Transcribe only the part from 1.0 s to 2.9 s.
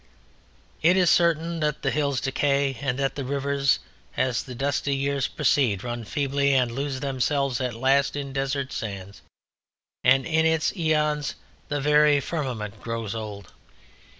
certain that the hills decay